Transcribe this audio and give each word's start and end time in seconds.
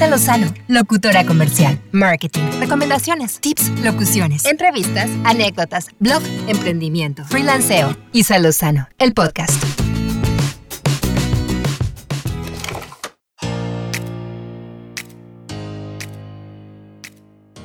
Isa 0.00 0.08
Lozano, 0.08 0.46
locutora 0.66 1.26
comercial, 1.26 1.78
marketing, 1.92 2.40
recomendaciones, 2.58 3.38
tips, 3.38 3.68
locuciones, 3.84 4.46
entrevistas, 4.46 5.10
anécdotas, 5.24 5.88
blog, 5.98 6.22
emprendimiento, 6.48 7.22
freelanceo. 7.26 7.94
Isa 8.14 8.38
Lozano, 8.38 8.88
el 8.98 9.12
podcast. 9.12 9.62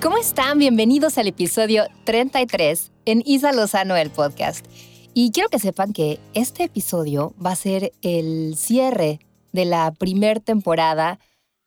¿Cómo 0.02 0.18
están? 0.18 0.60
Bienvenidos 0.60 1.18
al 1.18 1.28
episodio 1.28 1.86
33 2.04 2.92
en 3.06 3.24
Isa 3.26 3.54
Lozano, 3.54 3.96
el 3.96 4.10
podcast. 4.10 4.66
Y 5.14 5.32
quiero 5.32 5.48
que 5.48 5.60
sepan 5.60 5.94
que 5.94 6.20
este 6.34 6.66
episodio 6.66 7.34
va 7.42 7.52
a 7.52 7.56
ser 7.56 7.94
el 8.02 8.58
cierre 8.58 9.22
de 9.54 9.64
la 9.64 9.94
primera 9.94 10.42
temporada 10.42 11.18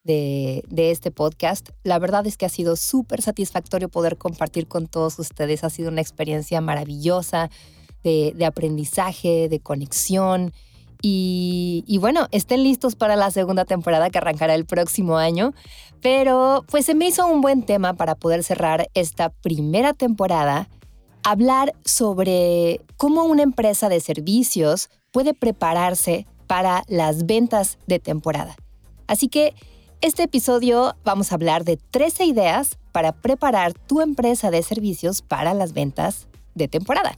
de, 0.09 0.91
este 0.91 1.11
podcast. 1.11 1.69
La 1.85 1.99
verdad 1.99 2.27
es 2.27 2.37
que 2.37 2.47
ha 2.47 2.49
sido 2.49 2.77
súper 2.77 3.21
satisfactorio 3.21 3.89
poder 3.89 4.17
compartir 4.17 4.67
con 4.67 4.87
todos 4.87 5.19
ustedes. 5.19 5.65
Ha 5.65 5.71
sido 5.71 5.91
una 5.91 6.01
experiencia 6.01 6.61
maravillosa 6.61 7.51
de, 8.03 8.45
aprendizaje, 8.45 9.49
de 9.49 9.61
conexión. 9.61 10.53
Y, 11.03 11.85
y, 11.87 11.99
bueno, 11.99 12.27
estén 12.33 12.65
listos 12.65 12.97
para 12.97 13.17
la 13.17 13.31
segunda 13.31 13.65
temporada 13.65 14.11
que 14.11 14.19
arrancará 14.19 14.55
el 14.55 14.65
próximo 14.65 15.19
año. 15.19 15.53
Pero 16.01 16.65
pues 16.69 16.87
se 16.87 16.95
me 16.95 17.09
hizo 17.09 17.27
un 17.27 17.41
buen 17.41 17.63
tema 17.63 17.95
para 17.95 18.15
poder 18.15 18.43
cerrar 18.43 18.89
esta 18.95 19.29
primera 19.29 19.93
temporada. 19.93 20.69
Hablar 21.23 21.75
sobre 21.85 22.81
cómo 22.97 23.25
una 23.25 23.43
empresa 23.43 23.89
de 23.89 24.01
servicios 24.01 24.89
puede 25.13 25.35
prepararse 25.35 26.27
para 26.47 26.83
las 26.89 27.27
ventas 27.27 27.79
de 27.87 27.99
temporada. 27.99 28.57
Así 29.07 29.29
que 29.29 29.55
este 30.01 30.23
episodio 30.23 30.95
vamos 31.05 31.33
a 31.33 31.35
hablar 31.35 31.65
de 31.65 31.77
13 31.77 32.25
ideas 32.25 32.79
para 32.93 33.13
preparar 33.13 33.75
tu 33.75 34.01
empresa 34.01 34.51
de 34.51 34.63
servicios 34.63 35.23
para 35.23 35.55
las 35.55 35.73
ventas 35.73 36.29
de 36.55 36.69
temporada. 36.69 37.17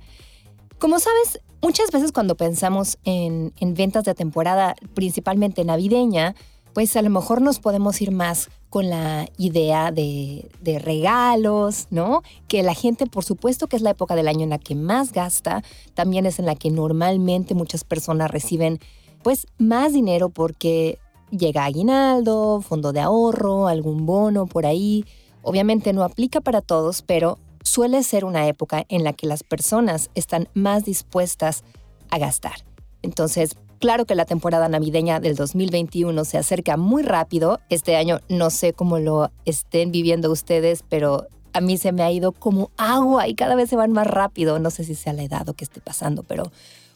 Como 0.78 0.98
sabes, 0.98 1.41
muchas 1.61 1.91
veces 1.91 2.11
cuando 2.11 2.36
pensamos 2.36 2.98
en, 3.05 3.53
ventas 3.61 4.05
de 4.05 4.14
temporada, 4.14 4.77
principalmente 4.95 5.64
navideña, 5.64 6.34
pues 6.73 6.97
a 6.97 7.03
lo 7.03 7.11
mejor 7.11 7.42
nos 7.42 7.58
podemos 7.58 8.01
ir 8.01 8.12
más 8.12 8.48
con 8.70 8.89
la 8.89 9.28
idea 9.36 9.91
de, 9.91 10.48
de, 10.62 10.78
regalos, 10.78 11.89
¿no? 11.91 12.23
Que 12.48 12.62
la 12.62 12.75
gente, 12.75 13.06
por 13.06 13.25
supuesto 13.25 13.67
que 13.67 13.77
es 13.77 13.83
la 13.83 13.91
época 13.91 14.14
del 14.14 14.28
año 14.28 14.45
en 14.45 14.51
la 14.51 14.58
que 14.58 14.77
más 14.77 15.12
gasta, 15.12 15.62
también 15.95 16.27
es 16.27 16.39
en 16.39 16.47
la 16.47 16.55
que 16.55 16.70
normalmente 16.70 17.55
muchas 17.55 17.84
personas 17.84 18.31
reciben 18.31 18.78
pues 19.23 19.47
más 19.58 19.92
dinero 19.92 20.31
porque 20.31 20.98
llega 21.31 21.64
aguinaldo, 21.64 22.61
fondo 22.61 22.92
de 22.92 23.00
ahorro, 23.00 23.67
algún 23.67 24.06
bono 24.06 24.47
por 24.47 24.67
ahí. 24.67 25.05
Obviamente 25.42 25.92
no 25.92 26.05
aplica 26.05 26.41
para 26.41 26.61
todos, 26.61 27.03
pero 27.03 27.39
suele 27.62 28.03
ser 28.03 28.25
una 28.25 28.47
época 28.47 28.84
en 28.89 29.05
la 29.05 29.12
que 29.12 29.27
las 29.27 29.42
personas 29.42 30.11
están 30.14 30.48
más 30.55 30.84
dispuestas 30.84 31.64
a 32.11 32.19
gastar. 32.19 32.64
Entonces, 33.03 33.56
claro 33.78 34.05
que 34.05 34.14
la 34.14 34.25
temporada 34.25 34.69
navideña 34.69 35.20
del 35.20 35.36
2021 35.36 36.25
se 36.25 36.39
acerca 36.39 36.77
muy 36.77 37.03
rápido. 37.03 37.61
Este 37.69 37.97
año 37.97 38.20
no 38.28 38.51
sé 38.51 38.73
cómo 38.73 38.98
lo 38.98 39.31
estén 39.45 39.91
viviendo 39.92 40.31
ustedes, 40.31 40.84
pero 40.89 41.27
a 41.53 41.61
mí 41.61 41.78
se 41.78 41.92
me 41.92 42.03
ha 42.03 42.12
ido 42.12 42.33
como 42.33 42.70
agua 42.77 43.28
y 43.28 43.34
cada 43.34 43.55
vez 43.55 43.70
se 43.70 43.77
van 43.77 43.92
más 43.92 44.06
rápido. 44.06 44.58
No 44.58 44.70
sé 44.70 44.84
si 44.84 44.95
sea 44.95 45.12
la 45.12 45.23
edad 45.23 45.48
o 45.48 45.55
qué 45.55 45.64
esté 45.64 45.81
pasando, 45.81 46.23
pero 46.23 46.51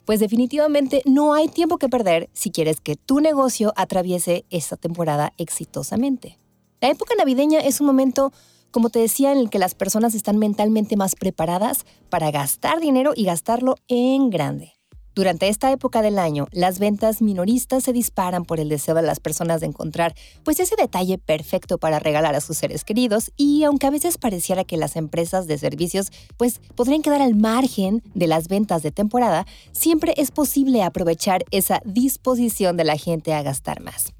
pues 0.04 0.20
definitivamente 0.20 1.02
no 1.04 1.34
hay 1.34 1.48
tiempo 1.48 1.78
que 1.78 1.88
perder 1.88 2.28
si 2.32 2.50
quieres 2.50 2.80
que 2.80 2.96
tu 2.96 3.20
negocio 3.20 3.72
atraviese 3.76 4.44
esta 4.50 4.76
temporada 4.76 5.32
exitosamente. 5.38 6.38
La 6.80 6.90
época 6.90 7.14
navideña 7.16 7.60
es 7.60 7.80
un 7.80 7.86
momento, 7.86 8.32
como 8.70 8.90
te 8.90 8.98
decía, 8.98 9.32
en 9.32 9.38
el 9.38 9.50
que 9.50 9.58
las 9.58 9.74
personas 9.74 10.14
están 10.14 10.38
mentalmente 10.38 10.96
más 10.96 11.14
preparadas 11.16 11.86
para 12.10 12.30
gastar 12.30 12.80
dinero 12.80 13.12
y 13.16 13.24
gastarlo 13.24 13.76
en 13.88 14.28
grande. 14.30 14.73
Durante 15.14 15.48
esta 15.48 15.70
época 15.70 16.02
del 16.02 16.18
año, 16.18 16.48
las 16.50 16.80
ventas 16.80 17.22
minoristas 17.22 17.84
se 17.84 17.92
disparan 17.92 18.44
por 18.44 18.58
el 18.58 18.68
deseo 18.68 18.96
de 18.96 19.02
las 19.02 19.20
personas 19.20 19.60
de 19.60 19.68
encontrar 19.68 20.12
pues 20.42 20.58
ese 20.58 20.74
detalle 20.74 21.18
perfecto 21.18 21.78
para 21.78 22.00
regalar 22.00 22.34
a 22.34 22.40
sus 22.40 22.56
seres 22.58 22.82
queridos 22.82 23.30
y 23.36 23.62
aunque 23.62 23.86
a 23.86 23.90
veces 23.90 24.18
pareciera 24.18 24.64
que 24.64 24.76
las 24.76 24.96
empresas 24.96 25.46
de 25.46 25.56
servicios 25.56 26.10
pues 26.36 26.58
podrían 26.74 27.02
quedar 27.02 27.22
al 27.22 27.36
margen 27.36 28.02
de 28.14 28.26
las 28.26 28.48
ventas 28.48 28.82
de 28.82 28.90
temporada, 28.90 29.46
siempre 29.70 30.14
es 30.16 30.32
posible 30.32 30.82
aprovechar 30.82 31.44
esa 31.52 31.80
disposición 31.84 32.76
de 32.76 32.84
la 32.84 32.96
gente 32.96 33.34
a 33.34 33.42
gastar 33.42 33.80
más. 33.80 34.12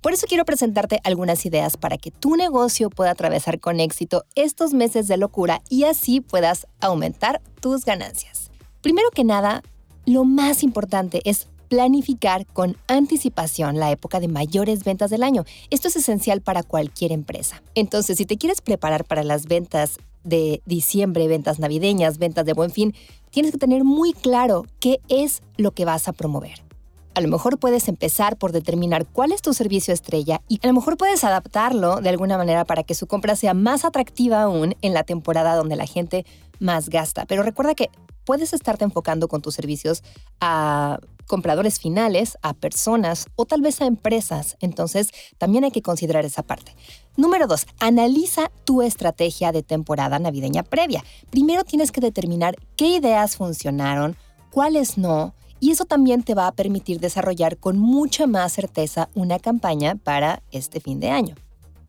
Por 0.00 0.12
eso 0.12 0.28
quiero 0.28 0.44
presentarte 0.44 1.00
algunas 1.02 1.44
ideas 1.46 1.76
para 1.76 1.98
que 1.98 2.12
tu 2.12 2.36
negocio 2.36 2.90
pueda 2.90 3.10
atravesar 3.10 3.58
con 3.58 3.80
éxito 3.80 4.24
estos 4.36 4.72
meses 4.72 5.08
de 5.08 5.16
locura 5.16 5.62
y 5.68 5.82
así 5.82 6.20
puedas 6.20 6.68
aumentar 6.80 7.42
tus 7.60 7.84
ganancias. 7.84 8.52
Primero 8.80 9.10
que 9.10 9.24
nada, 9.24 9.64
lo 10.08 10.24
más 10.24 10.62
importante 10.62 11.20
es 11.24 11.48
planificar 11.68 12.46
con 12.46 12.76
anticipación 12.86 13.78
la 13.78 13.90
época 13.90 14.20
de 14.20 14.28
mayores 14.28 14.82
ventas 14.82 15.10
del 15.10 15.22
año. 15.22 15.44
Esto 15.70 15.88
es 15.88 15.96
esencial 15.96 16.40
para 16.40 16.62
cualquier 16.62 17.12
empresa. 17.12 17.62
Entonces, 17.74 18.16
si 18.16 18.24
te 18.24 18.38
quieres 18.38 18.62
preparar 18.62 19.04
para 19.04 19.22
las 19.22 19.46
ventas 19.46 19.98
de 20.24 20.62
diciembre, 20.64 21.28
ventas 21.28 21.58
navideñas, 21.58 22.18
ventas 22.18 22.46
de 22.46 22.54
buen 22.54 22.70
fin, 22.70 22.94
tienes 23.30 23.52
que 23.52 23.58
tener 23.58 23.84
muy 23.84 24.14
claro 24.14 24.64
qué 24.80 25.00
es 25.08 25.42
lo 25.56 25.72
que 25.72 25.84
vas 25.84 26.08
a 26.08 26.12
promover. 26.12 26.62
A 27.14 27.20
lo 27.20 27.28
mejor 27.28 27.58
puedes 27.58 27.88
empezar 27.88 28.36
por 28.36 28.52
determinar 28.52 29.04
cuál 29.04 29.32
es 29.32 29.42
tu 29.42 29.52
servicio 29.52 29.92
estrella 29.92 30.40
y 30.48 30.60
a 30.62 30.68
lo 30.68 30.72
mejor 30.72 30.96
puedes 30.96 31.24
adaptarlo 31.24 32.00
de 32.00 32.08
alguna 32.08 32.38
manera 32.38 32.64
para 32.64 32.84
que 32.84 32.94
su 32.94 33.06
compra 33.06 33.36
sea 33.36 33.54
más 33.54 33.84
atractiva 33.84 34.42
aún 34.42 34.74
en 34.82 34.94
la 34.94 35.02
temporada 35.02 35.56
donde 35.56 35.76
la 35.76 35.86
gente 35.86 36.24
más 36.60 36.88
gasta. 36.88 37.26
Pero 37.26 37.42
recuerda 37.42 37.74
que 37.74 37.90
puedes 38.28 38.52
estarte 38.52 38.84
enfocando 38.84 39.26
con 39.26 39.40
tus 39.40 39.54
servicios 39.54 40.02
a 40.38 41.00
compradores 41.26 41.80
finales, 41.80 42.36
a 42.42 42.52
personas 42.52 43.24
o 43.36 43.46
tal 43.46 43.62
vez 43.62 43.80
a 43.80 43.86
empresas. 43.86 44.58
Entonces, 44.60 45.08
también 45.38 45.64
hay 45.64 45.70
que 45.70 45.80
considerar 45.80 46.26
esa 46.26 46.42
parte. 46.42 46.76
Número 47.16 47.46
dos, 47.46 47.66
analiza 47.80 48.50
tu 48.64 48.82
estrategia 48.82 49.50
de 49.50 49.62
temporada 49.62 50.18
navideña 50.18 50.62
previa. 50.62 51.02
Primero 51.30 51.64
tienes 51.64 51.90
que 51.90 52.02
determinar 52.02 52.56
qué 52.76 52.96
ideas 52.96 53.38
funcionaron, 53.38 54.14
cuáles 54.50 54.98
no, 54.98 55.32
y 55.58 55.70
eso 55.70 55.86
también 55.86 56.22
te 56.22 56.34
va 56.34 56.48
a 56.48 56.52
permitir 56.52 57.00
desarrollar 57.00 57.56
con 57.56 57.78
mucha 57.78 58.26
más 58.26 58.52
certeza 58.52 59.08
una 59.14 59.38
campaña 59.38 59.94
para 59.94 60.42
este 60.50 60.80
fin 60.80 61.00
de 61.00 61.08
año. 61.08 61.34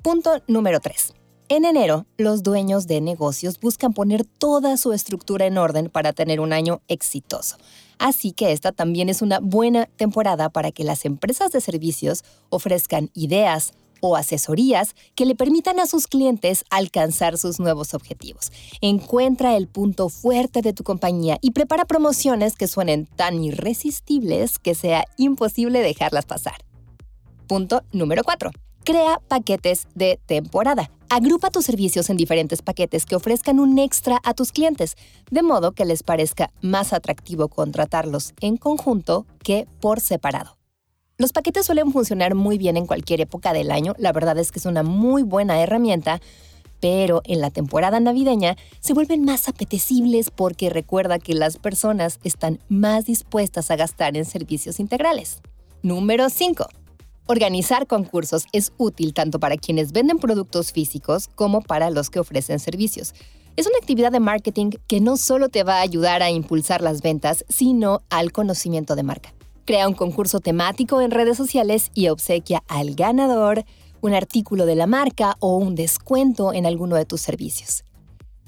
Punto 0.02 0.42
número 0.48 0.80
tres. 0.80 1.14
En 1.52 1.66
enero, 1.66 2.06
los 2.20 2.44
dueños 2.44 2.86
de 2.86 3.02
negocios 3.02 3.60
buscan 3.60 3.92
poner 3.92 4.24
toda 4.24 4.78
su 4.78 4.94
estructura 4.94 5.48
en 5.48 5.58
orden 5.58 5.90
para 5.90 6.14
tener 6.14 6.42
un 6.42 6.54
año 6.54 6.84
exitoso. 6.88 7.58
Así 7.98 8.34
que 8.34 8.52
esta 8.52 8.72
también 8.72 9.10
es 9.10 9.24
una 9.24 9.40
buena 9.40 9.88
temporada 9.88 10.50
para 10.50 10.72
que 10.72 10.84
las 10.84 11.06
empresas 11.06 11.52
de 11.52 11.60
servicios 11.60 12.24
ofrezcan 12.50 13.10
ideas 13.16 13.74
o 14.00 14.16
asesorías 14.16 14.94
que 15.16 15.26
le 15.26 15.34
permitan 15.34 15.80
a 15.80 15.88
sus 15.88 16.06
clientes 16.06 16.66
alcanzar 16.70 17.36
sus 17.40 17.60
nuevos 17.60 17.96
objetivos. 17.96 18.52
Encuentra 18.80 19.58
el 19.58 19.68
punto 19.68 20.10
fuerte 20.10 20.62
de 20.62 20.74
tu 20.74 20.84
compañía 20.84 21.40
y 21.42 21.50
prepara 21.50 21.86
promociones 21.86 22.56
que 22.56 22.68
suenen 22.68 23.08
tan 23.08 23.44
irresistibles 23.44 24.60
que 24.60 24.76
sea 24.76 25.04
imposible 25.18 25.82
dejarlas 25.82 26.28
pasar. 26.28 26.64
Punto 27.48 27.82
número 27.92 28.24
4. 28.24 28.52
Crea 28.90 29.22
paquetes 29.28 29.88
de 29.94 30.20
temporada. 30.26 30.90
Agrupa 31.12 31.52
tus 31.52 31.64
servicios 31.64 32.10
en 32.10 32.18
diferentes 32.18 32.64
paquetes 32.64 33.06
que 33.06 33.16
ofrezcan 33.16 33.60
un 33.60 33.78
extra 33.78 34.20
a 34.24 34.34
tus 34.34 34.52
clientes, 34.52 34.96
de 35.30 35.44
modo 35.44 35.74
que 35.74 35.86
les 35.86 36.02
parezca 36.02 36.50
más 36.64 36.92
atractivo 36.92 37.50
contratarlos 37.50 38.34
en 38.42 38.58
conjunto 38.58 39.28
que 39.44 39.68
por 39.80 40.00
separado. 40.00 40.58
Los 41.20 41.34
paquetes 41.34 41.68
suelen 41.68 41.92
funcionar 41.92 42.34
muy 42.34 42.58
bien 42.58 42.78
en 42.78 42.88
cualquier 42.88 43.22
época 43.22 43.54
del 43.54 43.70
año, 43.70 43.94
la 44.00 44.12
verdad 44.12 44.40
es 44.40 44.52
que 44.52 44.58
es 44.58 44.66
una 44.66 44.82
muy 44.82 45.22
buena 45.22 45.62
herramienta, 45.62 46.20
pero 46.80 47.22
en 47.26 47.42
la 47.42 47.52
temporada 47.52 48.00
navideña 48.00 48.56
se 48.80 48.96
vuelven 48.96 49.24
más 49.24 49.48
apetecibles 49.48 50.32
porque 50.32 50.72
recuerda 50.72 51.20
que 51.20 51.36
las 51.36 51.60
personas 51.60 52.20
están 52.24 52.58
más 52.70 53.06
dispuestas 53.06 53.70
a 53.70 53.76
gastar 53.76 54.18
en 54.18 54.26
servicios 54.26 54.80
integrales. 54.80 55.44
Número 55.84 56.28
5. 56.28 56.66
Organizar 57.32 57.86
concursos 57.86 58.48
es 58.54 58.74
útil 58.80 59.14
tanto 59.14 59.40
para 59.40 59.56
quienes 59.56 59.92
venden 59.92 60.18
productos 60.18 60.72
físicos 60.72 61.28
como 61.36 61.62
para 61.62 61.92
los 61.92 62.10
que 62.10 62.20
ofrecen 62.20 62.58
servicios. 62.58 63.14
Es 63.56 63.68
una 63.68 63.78
actividad 63.78 64.12
de 64.12 64.20
marketing 64.20 64.72
que 64.88 65.00
no 65.00 65.16
solo 65.16 65.50
te 65.50 65.62
va 65.62 65.76
a 65.78 65.82
ayudar 65.82 66.24
a 66.24 66.32
impulsar 66.32 66.82
las 66.82 67.04
ventas, 67.04 67.46
sino 67.48 68.02
al 68.10 68.32
conocimiento 68.32 68.96
de 68.96 69.04
marca. 69.04 69.32
Crea 69.66 69.88
un 69.88 69.94
concurso 69.94 70.40
temático 70.40 71.02
en 71.02 71.12
redes 71.12 71.38
sociales 71.38 71.92
y 71.94 72.08
obsequia 72.08 72.64
al 72.68 72.96
ganador 72.96 73.64
un 74.02 74.16
artículo 74.16 74.66
de 74.66 74.74
la 74.74 74.88
marca 74.88 75.36
o 75.40 75.56
un 75.58 75.76
descuento 75.76 76.52
en 76.52 76.66
alguno 76.66 76.96
de 76.96 77.06
tus 77.06 77.22
servicios. 77.22 77.84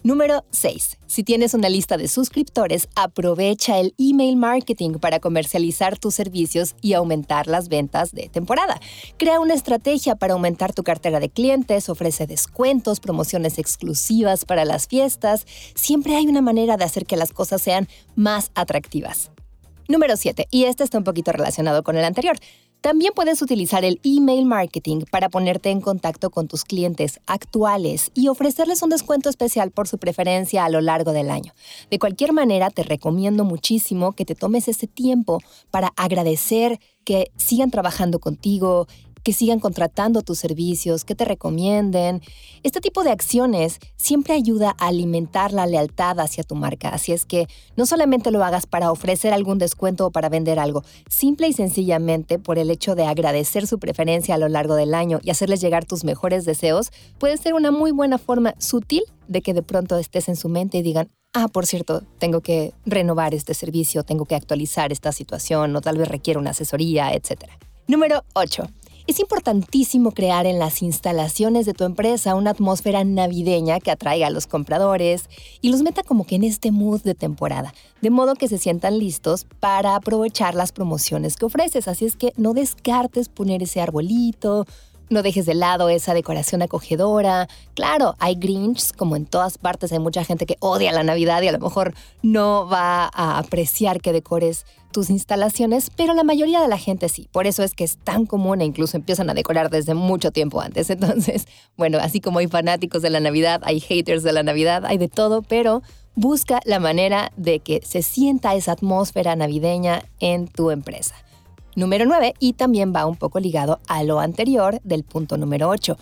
Número 0.04 0.46
6. 0.50 0.98
Si 1.06 1.24
tienes 1.24 1.54
una 1.54 1.70
lista 1.70 1.96
de 1.96 2.08
suscriptores, 2.08 2.90
aprovecha 2.96 3.78
el 3.78 3.94
email 4.00 4.36
marketing 4.36 4.94
para 4.94 5.20
comercializar 5.20 6.00
tus 6.00 6.16
servicios 6.16 6.76
y 6.82 6.94
aumentar 6.94 7.46
las 7.46 7.70
ventas 7.70 8.12
de 8.12 8.28
temporada. 8.28 8.80
Crea 9.18 9.40
una 9.40 9.54
estrategia 9.54 10.16
para 10.16 10.34
aumentar 10.34 10.74
tu 10.74 10.82
cartera 10.82 11.20
de 11.20 11.30
clientes, 11.30 11.88
ofrece 11.88 12.26
descuentos, 12.26 13.00
promociones 13.00 13.60
exclusivas 13.60 14.44
para 14.44 14.66
las 14.66 14.88
fiestas. 14.88 15.46
Siempre 15.76 16.16
hay 16.16 16.26
una 16.26 16.42
manera 16.42 16.78
de 16.78 16.84
hacer 16.84 17.06
que 17.06 17.16
las 17.16 17.32
cosas 17.32 17.62
sean 17.62 17.88
más 18.16 18.50
atractivas. 18.56 19.30
Número 19.88 20.18
7. 20.18 20.48
Y 20.50 20.64
este 20.64 20.84
está 20.84 20.98
un 20.98 21.04
poquito 21.04 21.32
relacionado 21.32 21.84
con 21.84 21.96
el 21.96 22.06
anterior. 22.06 22.38
También 22.82 23.14
puedes 23.14 23.44
utilizar 23.44 23.86
el 23.86 24.00
email 24.04 24.44
marketing 24.46 25.02
para 25.12 25.30
ponerte 25.30 25.70
en 25.70 25.82
contacto 25.82 26.32
con 26.32 26.48
tus 26.48 26.66
clientes 26.66 27.20
actuales 27.28 28.10
y 28.16 28.28
ofrecerles 28.28 28.82
un 28.82 28.90
descuento 28.90 29.30
especial 29.30 29.70
por 29.70 29.88
su 29.88 30.00
preferencia 30.00 30.66
a 30.66 30.70
lo 30.70 30.82
largo 30.82 31.12
del 31.12 31.30
año. 31.30 31.54
De 31.92 32.00
cualquier 32.00 32.34
manera, 32.34 32.72
te 32.72 32.82
recomiendo 32.82 33.44
muchísimo 33.46 34.14
que 34.14 34.26
te 34.26 34.34
tomes 34.34 34.68
ese 34.68 34.88
tiempo 34.88 35.38
para 35.70 35.94
agradecer 35.96 36.80
que 37.04 37.32
sigan 37.36 37.70
trabajando 37.70 38.18
contigo 38.18 38.88
que 39.24 39.34
sigan 39.34 39.60
contratando 39.60 40.22
tus 40.22 40.40
servicios, 40.40 41.06
que 41.06 41.16
te 41.16 41.26
recomienden. 41.26 42.22
Este 42.64 42.82
tipo 42.82 43.04
de 43.04 43.12
acciones 43.12 43.80
siempre 43.98 44.34
ayuda 44.34 44.76
a 44.80 44.88
alimentar 44.88 45.54
la 45.54 45.66
lealtad 45.66 46.20
hacia 46.20 46.44
tu 46.44 46.56
marca, 46.56 46.90
así 46.90 47.12
es 47.12 47.26
que 47.26 47.48
no 47.76 47.86
solamente 47.86 48.32
lo 48.32 48.44
hagas 48.44 48.66
para 48.66 48.92
ofrecer 48.92 49.34
algún 49.34 49.58
descuento 49.58 50.08
o 50.08 50.12
para 50.12 50.30
vender 50.30 50.60
algo, 50.60 50.84
simple 51.10 51.48
y 51.48 51.54
sencillamente 51.54 52.40
por 52.40 52.58
el 52.58 52.70
hecho 52.72 52.96
de 52.96 53.06
agradecer 53.06 53.68
su 53.68 53.80
preferencia 53.80 54.36
a 54.36 54.38
lo 54.38 54.48
largo 54.48 54.76
del 54.76 54.94
año 54.94 55.20
y 55.24 55.30
hacerles 55.30 55.62
llegar 55.62 55.86
tus 55.86 56.04
mejores 56.04 56.46
deseos, 56.46 56.92
puede 57.20 57.38
ser 57.38 57.54
una 57.54 57.72
muy 57.72 57.92
buena 57.92 58.18
forma 58.18 58.56
sutil 58.58 59.04
de 59.28 59.42
que 59.42 59.54
de 59.54 59.64
pronto 59.64 59.98
estés 59.98 60.28
en 60.30 60.36
su 60.36 60.50
mente 60.50 60.80
y 60.80 60.82
digan, 60.82 61.10
ah, 61.34 61.48
por 61.48 61.66
cierto, 61.66 62.04
tengo 62.20 62.42
que 62.42 62.74
renovar 62.86 63.34
este 63.34 63.54
servicio, 63.54 64.04
tengo 64.04 64.26
que 64.26 64.36
actualizar 64.36 64.92
esta 64.92 65.12
situación 65.12 65.76
o 65.76 65.82
tal 65.82 65.98
vez 65.98 66.08
requiere 66.08 66.40
una 66.40 66.52
asesoría, 66.52 67.14
etc. 67.14 67.46
Número 67.88 68.24
8. 68.34 68.64
Es 69.12 69.20
importantísimo 69.20 70.12
crear 70.12 70.46
en 70.46 70.58
las 70.58 70.82
instalaciones 70.82 71.66
de 71.66 71.74
tu 71.74 71.84
empresa 71.84 72.34
una 72.34 72.52
atmósfera 72.52 73.04
navideña 73.04 73.82
que 73.82 73.92
atraiga 73.92 74.28
a 74.28 74.30
los 74.30 74.48
compradores 74.48 75.30
y 75.60 75.70
los 75.70 75.82
meta 75.82 76.02
como 76.02 76.26
que 76.26 76.36
en 76.36 76.46
este 76.46 76.72
mood 76.72 77.02
de 77.02 77.14
temporada, 77.14 77.74
de 78.00 78.10
modo 78.10 78.36
que 78.36 78.48
se 78.48 78.58
sientan 78.58 79.00
listos 79.00 79.46
para 79.60 79.98
aprovechar 79.98 80.56
las 80.56 80.72
promociones 80.72 81.36
que 81.36 81.44
ofreces. 81.44 81.90
Así 81.90 82.06
es 82.06 82.16
que 82.16 82.32
no 82.38 82.54
descartes 82.54 83.28
poner 83.28 83.62
ese 83.62 83.82
arbolito, 83.82 84.66
no 85.10 85.24
dejes 85.24 85.46
de 85.46 85.56
lado 85.56 85.90
esa 85.90 86.14
decoración 86.14 86.62
acogedora. 86.62 87.50
Claro, 87.74 88.16
hay 88.18 88.36
Grinch, 88.36 88.96
como 88.96 89.18
en 89.18 89.26
todas 89.26 89.58
partes 89.58 89.92
hay 89.92 90.00
mucha 90.00 90.24
gente 90.24 90.46
que 90.46 90.56
odia 90.62 90.94
la 90.94 91.04
Navidad 91.04 91.42
y 91.42 91.50
a 91.50 91.52
lo 91.52 91.60
mejor 91.60 91.94
no 92.24 92.66
va 92.66 93.10
a 93.14 93.40
apreciar 93.40 94.00
que 94.00 94.14
decores 94.14 94.66
tus 94.92 95.10
instalaciones, 95.10 95.90
pero 95.96 96.14
la 96.14 96.24
mayoría 96.24 96.62
de 96.62 96.68
la 96.68 96.78
gente 96.78 97.10
sí. 97.10 97.28
Por 97.32 97.48
eso 97.48 97.64
es 97.64 97.74
que 97.74 97.84
es 97.84 97.98
tan 97.98 98.26
común 98.26 98.62
e 98.62 98.66
incluso 98.66 98.98
empiezan 98.98 99.30
a 99.30 99.34
decorar 99.34 99.70
desde 99.70 99.94
mucho 99.94 100.32
tiempo 100.32 100.62
antes. 100.62 100.90
Entonces, 100.92 101.48
bueno, 101.78 101.98
así 102.00 102.22
como 102.22 102.40
hay 102.40 102.48
fanáticos 102.48 103.02
de 103.02 103.10
la 103.10 103.20
Navidad, 103.20 103.62
hay 103.64 103.80
haters 103.80 104.24
de 104.24 104.34
la 104.34 104.44
Navidad, 104.44 104.86
hay 104.86 104.98
de 104.98 105.08
todo, 105.08 105.42
pero 105.42 105.82
busca 106.16 106.60
la 106.66 106.80
manera 106.80 107.32
de 107.38 107.60
que 107.60 107.82
se 107.84 108.02
sienta 108.02 108.54
esa 108.56 108.74
atmósfera 108.74 109.36
navideña 109.36 110.04
en 110.20 110.48
tu 110.48 110.72
empresa 110.72 111.16
número 111.76 112.06
9 112.06 112.34
y 112.40 112.54
también 112.54 112.94
va 112.96 113.06
un 113.06 113.16
poco 113.16 113.40
ligado 113.40 113.80
a 113.88 114.04
lo 114.04 114.20
anterior 114.20 114.80
del 114.84 115.04
punto 115.04 115.38
número 115.38 115.70
8. 115.70 115.98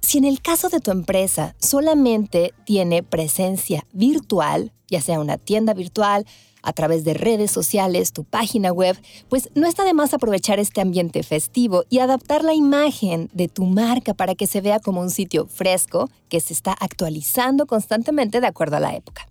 Si 0.00 0.18
en 0.18 0.24
el 0.24 0.40
caso 0.40 0.68
de 0.68 0.80
tu 0.80 0.90
empresa 0.90 1.54
solamente 1.58 2.54
tiene 2.64 3.02
presencia 3.02 3.86
virtual, 3.92 4.72
ya 4.88 5.00
sea 5.00 5.20
una 5.20 5.38
tienda 5.38 5.74
virtual, 5.74 6.26
a 6.62 6.72
través 6.72 7.04
de 7.04 7.14
redes 7.14 7.50
sociales, 7.50 8.12
tu 8.12 8.24
página 8.24 8.72
web, 8.72 8.96
pues 9.28 9.50
no 9.54 9.66
está 9.66 9.84
de 9.84 9.94
más 9.94 10.14
aprovechar 10.14 10.58
este 10.58 10.80
ambiente 10.80 11.22
festivo 11.22 11.84
y 11.88 11.98
adaptar 11.98 12.44
la 12.44 12.54
imagen 12.54 13.30
de 13.32 13.48
tu 13.48 13.64
marca 13.64 14.14
para 14.14 14.34
que 14.34 14.46
se 14.46 14.60
vea 14.60 14.80
como 14.80 15.00
un 15.00 15.10
sitio 15.10 15.46
fresco 15.46 16.08
que 16.28 16.40
se 16.40 16.52
está 16.52 16.72
actualizando 16.72 17.66
constantemente 17.66 18.40
de 18.40 18.46
acuerdo 18.46 18.76
a 18.76 18.80
la 18.80 18.94
época. 18.94 19.26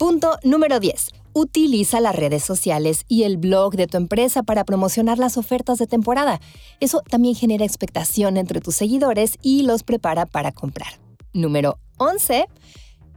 Punto 0.00 0.38
número 0.44 0.80
10. 0.80 1.08
Utiliza 1.34 2.00
las 2.00 2.16
redes 2.16 2.42
sociales 2.42 3.04
y 3.06 3.24
el 3.24 3.36
blog 3.36 3.76
de 3.76 3.86
tu 3.86 3.98
empresa 3.98 4.42
para 4.42 4.64
promocionar 4.64 5.18
las 5.18 5.36
ofertas 5.36 5.78
de 5.78 5.86
temporada. 5.86 6.40
Eso 6.80 7.02
también 7.02 7.34
genera 7.34 7.66
expectación 7.66 8.36
entre 8.36 8.60
tus 8.60 8.74
seguidores 8.76 9.36
y 9.42 9.62
los 9.62 9.82
prepara 9.82 10.24
para 10.24 10.52
comprar. 10.52 10.88
Número 11.32 11.78
11. 11.98 12.46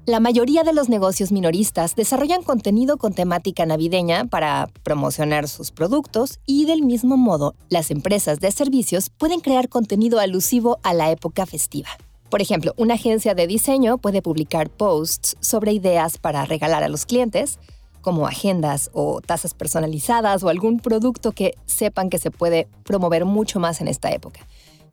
La 0.05 0.19
mayoría 0.19 0.63
de 0.63 0.73
los 0.73 0.89
negocios 0.89 1.31
minoristas 1.31 1.95
desarrollan 1.95 2.43
contenido 2.43 2.97
con 2.97 3.13
temática 3.13 3.65
navideña 3.65 4.25
para 4.25 4.67
promocionar 4.83 5.47
sus 5.47 5.71
productos 5.71 6.41
y 6.45 6.65
del 6.65 6.81
mismo 6.81 7.15
modo, 7.15 7.55
las 7.69 7.89
empresas 7.89 8.41
de 8.41 8.51
servicios 8.51 9.09
pueden 9.09 9.39
crear 9.39 9.69
contenido 9.69 10.19
alusivo 10.19 10.77
a 10.83 10.93
la 10.93 11.09
época 11.09 11.45
festiva. 11.45 11.87
Por 12.29 12.41
ejemplo, 12.41 12.73
una 12.75 12.95
agencia 12.95 13.33
de 13.33 13.47
diseño 13.47 13.97
puede 13.97 14.21
publicar 14.21 14.69
posts 14.69 15.37
sobre 15.39 15.71
ideas 15.71 16.17
para 16.17 16.43
regalar 16.43 16.83
a 16.83 16.89
los 16.89 17.05
clientes, 17.05 17.57
como 18.01 18.27
agendas 18.27 18.89
o 18.91 19.21
tasas 19.21 19.53
personalizadas 19.53 20.43
o 20.43 20.49
algún 20.49 20.81
producto 20.81 21.31
que 21.31 21.55
sepan 21.65 22.09
que 22.09 22.19
se 22.19 22.29
puede 22.29 22.67
promover 22.83 23.23
mucho 23.23 23.61
más 23.61 23.79
en 23.79 23.87
esta 23.87 24.11
época. 24.11 24.41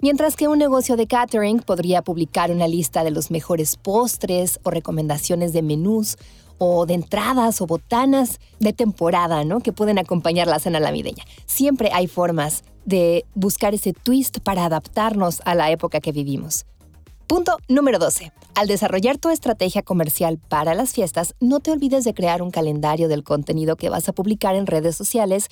Mientras 0.02 0.35
que 0.35 0.49
un 0.49 0.58
negocio 0.58 0.97
de 0.97 1.06
catering 1.06 1.58
podría 1.61 2.00
publicar 2.00 2.50
una 2.50 2.67
lista 2.67 3.05
de 3.05 3.11
los 3.11 3.31
mejores 3.31 3.76
postres 3.76 4.58
o 4.62 4.70
recomendaciones 4.70 5.52
de 5.52 5.61
menús 5.61 6.17
o 6.56 6.87
de 6.87 6.94
entradas 6.94 7.61
o 7.61 7.67
botanas 7.67 8.41
de 8.61 8.73
temporada, 8.73 9.44
¿no? 9.44 9.61
Que 9.61 9.73
pueden 9.73 9.99
acompañar 9.99 10.47
la 10.47 10.58
cena 10.58 10.81
navideña. 10.81 11.25
Siempre 11.44 11.91
hay 11.93 12.06
formas 12.06 12.64
de 12.87 13.26
buscar 13.35 13.75
ese 13.75 13.93
twist 13.93 14.38
para 14.38 14.64
adaptarnos 14.64 15.43
a 15.44 15.55
la 15.55 15.70
época 15.70 16.00
que 16.00 16.12
vivimos. 16.12 16.64
Punto 17.26 17.58
número 17.69 17.99
12. 17.99 18.32
Al 18.55 18.69
desarrollar 18.69 19.19
tu 19.19 19.29
estrategia 19.29 19.82
comercial 19.82 20.38
para 20.49 20.75
las 20.75 20.94
fiestas, 20.94 21.35
no 21.41 21.61
te 21.61 21.70
olvides 21.70 22.05
de 22.05 22.14
crear 22.14 22.41
un 22.41 22.50
calendario 22.50 23.06
del 23.06 23.23
contenido 23.23 23.76
que 23.76 23.91
vas 23.91 24.08
a 24.08 24.12
publicar 24.12 24.55
en 24.56 24.67
redes 24.67 24.97
sociales 24.97 25.49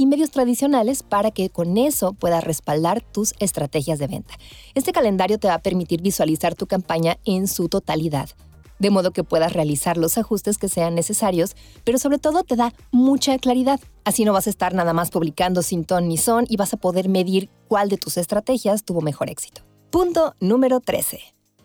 y 0.00 0.06
medios 0.06 0.30
tradicionales 0.30 1.02
para 1.02 1.30
que 1.30 1.50
con 1.50 1.76
eso 1.76 2.14
puedas 2.14 2.42
respaldar 2.42 3.02
tus 3.02 3.34
estrategias 3.38 3.98
de 3.98 4.06
venta. 4.06 4.32
Este 4.74 4.92
calendario 4.92 5.38
te 5.38 5.48
va 5.48 5.52
a 5.52 5.62
permitir 5.62 6.00
visualizar 6.00 6.54
tu 6.54 6.66
campaña 6.66 7.18
en 7.26 7.46
su 7.46 7.68
totalidad, 7.68 8.30
de 8.78 8.88
modo 8.88 9.10
que 9.10 9.24
puedas 9.24 9.52
realizar 9.52 9.98
los 9.98 10.16
ajustes 10.16 10.56
que 10.56 10.70
sean 10.70 10.94
necesarios, 10.94 11.54
pero 11.84 11.98
sobre 11.98 12.16
todo 12.16 12.44
te 12.44 12.56
da 12.56 12.72
mucha 12.90 13.36
claridad. 13.36 13.78
Así 14.04 14.24
no 14.24 14.32
vas 14.32 14.46
a 14.46 14.50
estar 14.50 14.72
nada 14.72 14.94
más 14.94 15.10
publicando 15.10 15.60
sin 15.60 15.84
ton 15.84 16.08
ni 16.08 16.16
son 16.16 16.46
y 16.48 16.56
vas 16.56 16.72
a 16.72 16.78
poder 16.78 17.10
medir 17.10 17.50
cuál 17.68 17.90
de 17.90 17.98
tus 17.98 18.16
estrategias 18.16 18.84
tuvo 18.84 19.02
mejor 19.02 19.28
éxito. 19.28 19.60
Punto 19.90 20.34
número 20.40 20.80
13. 20.80 21.20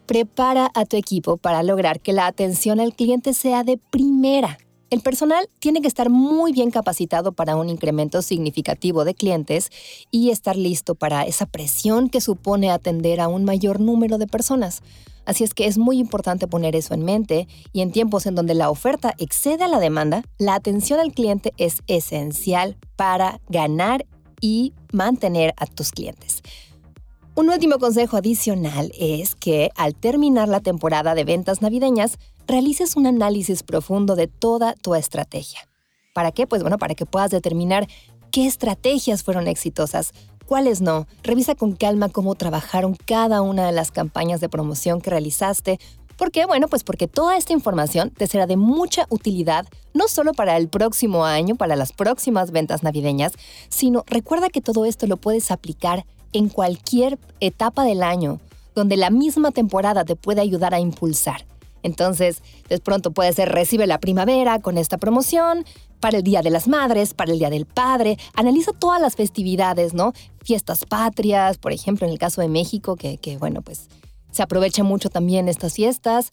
Prepara 0.07 0.69
a 0.73 0.83
tu 0.83 0.97
equipo 0.97 1.37
para 1.37 1.63
lograr 1.63 2.01
que 2.01 2.11
la 2.11 2.27
atención 2.27 2.81
al 2.81 2.93
cliente 2.95 3.33
sea 3.33 3.63
de 3.63 3.77
primera. 3.77 4.57
El 4.91 5.01
personal 5.01 5.49
tiene 5.59 5.81
que 5.81 5.87
estar 5.87 6.11
muy 6.11 6.51
bien 6.51 6.69
capacitado 6.69 7.31
para 7.31 7.55
un 7.55 7.69
incremento 7.69 8.21
significativo 8.21 9.03
de 9.03 9.15
clientes 9.15 9.71
y 10.11 10.29
estar 10.29 10.55
listo 10.55 10.93
para 10.93 11.23
esa 11.23 11.47
presión 11.47 12.07
que 12.09 12.21
supone 12.21 12.69
atender 12.69 13.19
a 13.19 13.27
un 13.27 13.45
mayor 13.45 13.79
número 13.79 14.19
de 14.19 14.27
personas. 14.27 14.83
Así 15.25 15.43
es 15.43 15.55
que 15.55 15.65
es 15.65 15.79
muy 15.79 15.97
importante 15.97 16.47
poner 16.47 16.75
eso 16.75 16.93
en 16.93 17.03
mente 17.03 17.47
y 17.73 17.81
en 17.81 17.91
tiempos 17.91 18.27
en 18.27 18.35
donde 18.35 18.53
la 18.53 18.69
oferta 18.69 19.15
excede 19.17 19.63
a 19.63 19.67
la 19.67 19.79
demanda, 19.79 20.23
la 20.37 20.53
atención 20.53 20.99
al 20.99 21.13
cliente 21.13 21.51
es 21.57 21.81
esencial 21.87 22.77
para 22.95 23.41
ganar 23.49 24.05
y 24.39 24.73
mantener 24.91 25.55
a 25.57 25.65
tus 25.65 25.91
clientes. 25.91 26.43
Un 27.37 27.49
último 27.49 27.79
consejo 27.79 28.15
adicional 28.15 28.93
es 28.97 29.35
que 29.35 29.69
al 29.75 29.93
terminar 29.93 30.47
la 30.47 30.61
temporada 30.61 31.15
de 31.15 31.25
ventas 31.25 31.61
navideñas, 31.61 32.17
realices 32.47 32.95
un 32.95 33.07
análisis 33.07 33.61
profundo 33.61 34.15
de 34.15 34.27
toda 34.27 34.73
tu 34.75 34.95
estrategia. 34.95 35.67
¿Para 36.13 36.31
qué? 36.31 36.47
Pues 36.47 36.61
bueno, 36.61 36.77
para 36.77 36.95
que 36.95 37.05
puedas 37.05 37.31
determinar 37.31 37.89
qué 38.31 38.45
estrategias 38.45 39.23
fueron 39.23 39.49
exitosas, 39.49 40.13
cuáles 40.45 40.79
no. 40.79 41.07
Revisa 41.23 41.55
con 41.55 41.75
calma 41.75 42.07
cómo 42.07 42.35
trabajaron 42.35 42.95
cada 42.95 43.41
una 43.41 43.65
de 43.65 43.73
las 43.73 43.91
campañas 43.91 44.39
de 44.39 44.47
promoción 44.47 45.01
que 45.01 45.09
realizaste. 45.09 45.77
¿Por 46.15 46.31
qué? 46.31 46.45
Bueno, 46.45 46.69
pues 46.69 46.85
porque 46.85 47.09
toda 47.09 47.35
esta 47.35 47.51
información 47.51 48.11
te 48.11 48.27
será 48.27 48.47
de 48.47 48.55
mucha 48.55 49.07
utilidad, 49.09 49.65
no 49.93 50.07
solo 50.07 50.31
para 50.31 50.55
el 50.55 50.69
próximo 50.69 51.25
año, 51.25 51.57
para 51.57 51.75
las 51.75 51.91
próximas 51.91 52.51
ventas 52.51 52.81
navideñas, 52.81 53.33
sino 53.67 54.05
recuerda 54.07 54.47
que 54.47 54.61
todo 54.61 54.85
esto 54.85 55.05
lo 55.05 55.17
puedes 55.17 55.51
aplicar 55.51 56.05
en 56.35 56.49
cualquier 56.49 57.17
etapa 57.39 57.83
del 57.83 58.03
año 58.03 58.39
donde 58.75 58.97
la 58.97 59.09
misma 59.09 59.51
temporada 59.51 60.03
te 60.03 60.15
puede 60.15 60.41
ayudar 60.41 60.73
a 60.73 60.79
impulsar. 60.79 61.45
Entonces, 61.81 62.43
de 62.67 62.79
pronto 62.79 63.11
puede 63.11 63.31
ser 63.31 63.49
recibe 63.49 63.87
la 63.87 63.99
primavera 63.99 64.59
con 64.59 64.77
esta 64.77 64.97
promoción, 64.97 65.65
para 66.01 66.17
el 66.17 66.23
Día 66.23 66.41
de 66.41 66.51
las 66.51 66.67
Madres, 66.67 67.13
para 67.13 67.31
el 67.31 67.39
Día 67.39 67.49
del 67.49 67.65
Padre. 67.65 68.17
Analiza 68.35 68.73
todas 68.73 69.01
las 69.01 69.15
festividades, 69.15 69.93
¿no? 69.93 70.13
Fiestas 70.43 70.85
patrias, 70.85 71.57
por 71.57 71.71
ejemplo, 71.71 72.05
en 72.05 72.11
el 72.11 72.19
caso 72.19 72.41
de 72.41 72.49
México, 72.49 72.95
que, 72.95 73.37
bueno, 73.39 73.61
pues 73.61 73.87
se 74.31 74.43
aprovecha 74.43 74.83
mucho 74.83 75.09
también 75.09 75.47
estas 75.47 75.73
fiestas. 75.73 76.31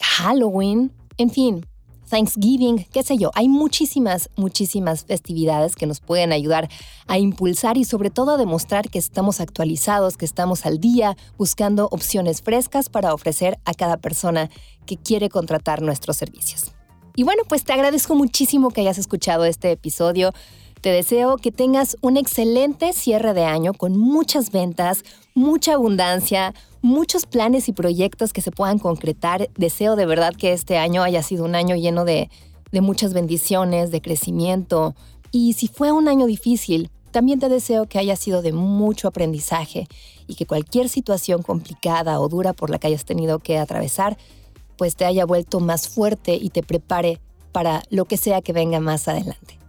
Halloween, 0.00 0.92
en 1.16 1.30
fin, 1.30 1.66
Thanksgiving, 2.12 2.84
qué 2.92 3.02
sé 3.02 3.16
yo. 3.16 3.30
Hay 3.34 3.48
muchísimas, 3.48 4.28
muchísimas 4.36 5.06
festividades 5.06 5.74
que 5.74 5.86
nos 5.86 6.00
pueden 6.00 6.30
ayudar 6.32 6.68
a 7.06 7.16
impulsar 7.18 7.78
y 7.78 7.84
sobre 7.84 8.10
todo 8.10 8.32
a 8.32 8.36
demostrar 8.36 8.90
que 8.90 8.98
estamos 8.98 9.40
actualizados, 9.40 10.18
que 10.18 10.26
estamos 10.26 10.66
al 10.66 10.78
día, 10.78 11.16
buscando 11.38 11.88
opciones 11.90 12.42
frescas 12.42 12.90
para 12.90 13.14
ofrecer 13.14 13.58
a 13.64 13.72
cada 13.72 13.96
persona 13.96 14.50
que 14.84 14.98
quiere 14.98 15.30
contratar 15.30 15.80
nuestros 15.80 16.18
servicios. 16.18 16.72
Y 17.16 17.22
bueno, 17.22 17.44
pues 17.48 17.64
te 17.64 17.72
agradezco 17.72 18.14
muchísimo 18.14 18.72
que 18.72 18.82
hayas 18.82 18.98
escuchado 18.98 19.46
este 19.46 19.70
episodio. 19.70 20.34
Te 20.82 20.90
deseo 20.90 21.38
que 21.38 21.50
tengas 21.50 21.96
un 22.02 22.18
excelente 22.18 22.92
cierre 22.92 23.32
de 23.32 23.44
año 23.44 23.72
con 23.72 23.96
muchas 23.96 24.50
ventas, 24.50 25.02
mucha 25.34 25.72
abundancia, 25.72 26.52
muchos 26.82 27.26
planes 27.26 27.68
y 27.68 27.72
proyectos 27.72 28.32
que 28.32 28.42
se 28.42 28.50
puedan 28.50 28.78
concretar. 28.78 29.48
Deseo 29.56 29.96
de 29.96 30.06
verdad 30.06 30.34
que 30.34 30.52
este 30.52 30.76
año 30.76 31.02
haya 31.02 31.22
sido 31.22 31.44
un 31.44 31.54
año 31.54 31.76
lleno 31.76 32.04
de, 32.04 32.28
de 32.72 32.80
muchas 32.80 33.14
bendiciones, 33.14 33.90
de 33.90 34.02
crecimiento. 34.02 34.94
Y 35.30 35.54
si 35.54 35.68
fue 35.68 35.92
un 35.92 36.08
año 36.08 36.26
difícil, 36.26 36.90
también 37.12 37.38
te 37.38 37.48
deseo 37.48 37.86
que 37.86 37.98
haya 37.98 38.16
sido 38.16 38.42
de 38.42 38.52
mucho 38.52 39.08
aprendizaje 39.08 39.86
y 40.26 40.34
que 40.34 40.46
cualquier 40.46 40.88
situación 40.88 41.42
complicada 41.42 42.20
o 42.20 42.28
dura 42.28 42.52
por 42.52 42.70
la 42.70 42.78
que 42.78 42.88
hayas 42.88 43.04
tenido 43.04 43.38
que 43.38 43.58
atravesar, 43.58 44.18
pues 44.76 44.96
te 44.96 45.04
haya 45.04 45.24
vuelto 45.24 45.60
más 45.60 45.88
fuerte 45.88 46.34
y 46.34 46.50
te 46.50 46.62
prepare 46.62 47.20
para 47.52 47.82
lo 47.90 48.06
que 48.06 48.16
sea 48.16 48.40
que 48.40 48.52
venga 48.52 48.80
más 48.80 49.08
adelante. 49.08 49.61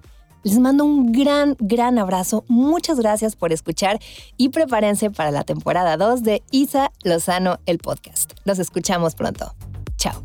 Les 0.43 0.59
mando 0.59 0.83
un 0.83 1.11
gran, 1.11 1.55
gran 1.59 1.97
abrazo. 1.97 2.43
Muchas 2.47 2.99
gracias 2.99 3.35
por 3.35 3.53
escuchar 3.53 3.99
y 4.37 4.49
prepárense 4.49 5.09
para 5.09 5.31
la 5.31 5.43
temporada 5.43 5.95
2 5.97 6.23
de 6.23 6.43
Isa 6.51 6.91
Lozano, 7.03 7.59
el 7.65 7.79
podcast. 7.79 8.33
Nos 8.45 8.59
escuchamos 8.59 9.15
pronto. 9.15 9.55
Chao. 9.97 10.21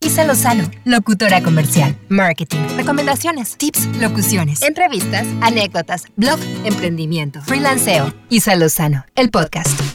Isa 0.00 0.24
Lozano, 0.24 0.70
locutora 0.84 1.42
comercial, 1.42 1.96
marketing, 2.10 2.58
recomendaciones, 2.76 3.56
tips, 3.56 3.86
locuciones, 3.96 4.60
entrevistas, 4.60 5.26
anécdotas, 5.40 6.04
blog, 6.16 6.38
emprendimiento, 6.64 7.40
freelanceo. 7.40 8.12
Isa 8.28 8.54
Lozano, 8.56 9.06
el 9.14 9.30
podcast. 9.30 9.91